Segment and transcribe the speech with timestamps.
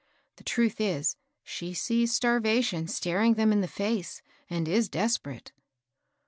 [0.37, 5.51] The truth is, she sees starvation staring them in the face and is desperate."